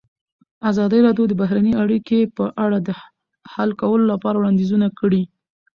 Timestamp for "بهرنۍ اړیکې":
1.41-2.19